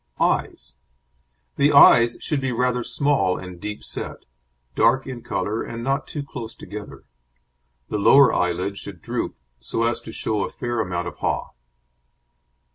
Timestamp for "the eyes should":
1.57-2.41